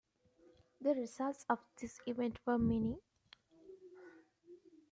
[0.81, 2.97] The results of this event were many.